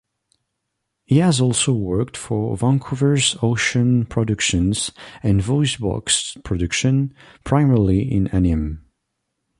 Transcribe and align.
He 1.05 1.19
has 1.19 1.39
also 1.39 1.73
worked 1.73 2.17
for 2.17 2.57
Vancouver's 2.57 3.37
Ocean 3.43 4.03
Productions 4.07 4.89
and 5.21 5.41
VoiceBox 5.41 6.43
Productions, 6.43 7.11
primarily 7.43 8.11
in 8.11 8.25
anime. 8.29 8.83